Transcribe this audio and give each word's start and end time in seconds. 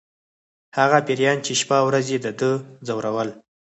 هغه 0.77 0.97
پیریان 1.07 1.37
چې 1.45 1.51
شپه 1.61 1.75
او 1.81 1.85
ورځ 1.89 2.05
یې 2.13 2.19
د 2.25 2.27
ده 2.39 2.51
ځورول 2.87 3.29